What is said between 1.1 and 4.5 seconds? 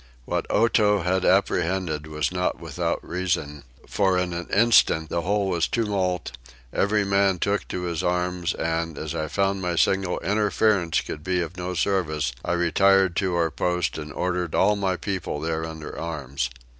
apprehended was not without reason for in an